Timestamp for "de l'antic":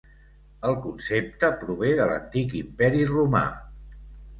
2.03-2.59